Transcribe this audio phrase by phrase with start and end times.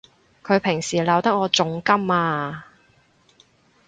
[0.41, 2.65] 佢平時鬧得我仲甘啊！